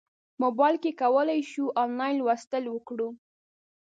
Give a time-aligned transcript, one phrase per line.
[0.43, 3.09] موبایل کې کولی شو انلاین لوستل وکړو.